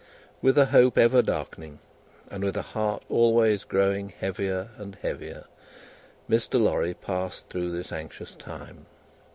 With 0.41 0.57
a 0.57 0.65
hope 0.65 0.97
ever 0.97 1.21
darkening, 1.21 1.77
and 2.31 2.43
with 2.43 2.57
a 2.57 2.63
heart 2.63 3.03
always 3.07 3.63
growing 3.63 4.09
heavier 4.09 4.69
and 4.77 4.95
heavier, 4.95 5.43
Mr. 6.27 6.59
Lorry 6.59 6.95
passed 6.95 7.47
through 7.49 7.69
this 7.73 7.91
anxious 7.91 8.33
time. 8.33 8.87